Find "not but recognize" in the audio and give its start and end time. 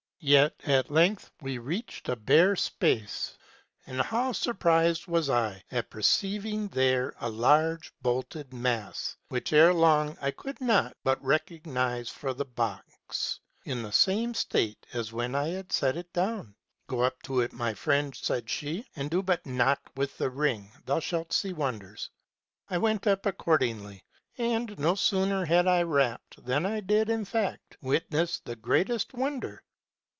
10.61-12.11